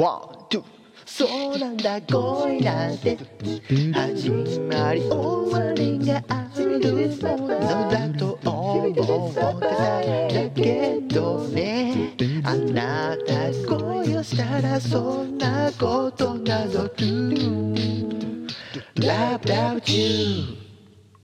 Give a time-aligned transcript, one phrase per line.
[0.00, 0.62] One, two
[1.04, 1.26] そ
[1.56, 3.18] うなんだ恋なんて
[3.92, 6.78] 始まり終わりがある
[7.20, 9.00] ものだと思って
[9.34, 12.14] ただけどね
[12.44, 18.46] あなた恋をしたらそんなことなど Do
[18.94, 20.67] Love, love you